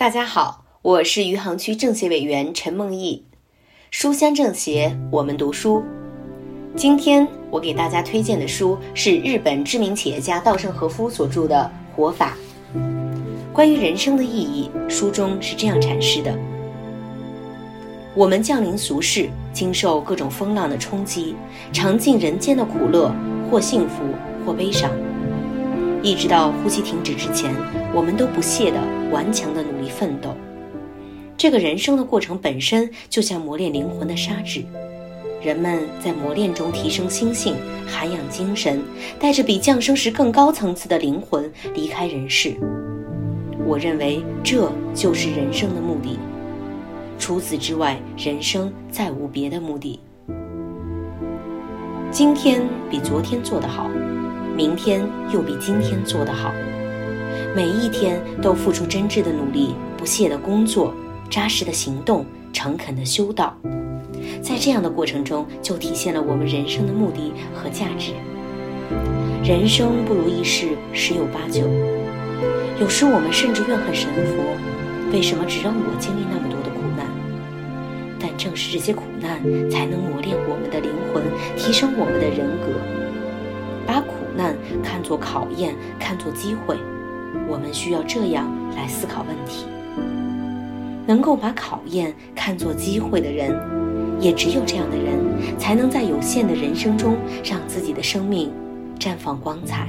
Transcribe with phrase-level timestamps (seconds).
[0.00, 3.22] 大家好，我是余杭区政协委员陈梦忆。
[3.90, 5.84] 书香政协，我们读书。
[6.74, 12.34] 今天我给大家推荐的书是日本知名企业家稻盛和夫所著的《活法》。
[13.52, 16.34] 关于人生的意义，书中是这样阐释的：
[18.14, 21.36] 我们降临俗世，经受各种风浪的冲击，
[21.74, 23.14] 尝尽人间的苦乐，
[23.50, 23.96] 或幸福，
[24.46, 24.90] 或悲伤。
[26.02, 27.54] 一直到呼吸停止之前，
[27.94, 28.80] 我们都不懈的、
[29.10, 30.34] 顽强的努力奋斗。
[31.36, 34.64] 这个人生的过程本身就像磨练灵魂的砂纸，
[35.42, 37.54] 人们在磨练中提升心性、
[37.86, 38.82] 涵养精神，
[39.18, 42.54] 带着比降生时更高层次的灵魂离开人世。
[43.66, 46.18] 我认为这就是人生的目的。
[47.18, 50.00] 除此之外，人生再无别的目的。
[52.10, 53.88] 今天比昨天做得好。
[54.60, 56.52] 明天又比今天做得好，
[57.56, 60.92] 每一天都付出真挚的努力、不懈的工作、
[61.30, 63.56] 扎实的行动、诚恳的修道，
[64.42, 68.12] 在这样的过程中，就体现了我们人生的目的和价值。
[69.42, 71.62] 人生不如意事十有八九，
[72.78, 77.06] 有时我们甚至怨恨神佛，为什么只让我经历那么多的苦难？
[78.20, 81.22] 但正是这些苦难，才能磨练我们的灵魂，
[81.56, 82.78] 提升我们的人格。
[84.82, 86.76] 看作考验，看作机会，
[87.48, 89.66] 我们需要这样来思考问题。
[91.06, 93.58] 能够把考验看作机会的人，
[94.20, 98.52] 也只有这样的人，才能在有限的人生中，让自己的生命
[98.98, 99.88] 绽放光彩。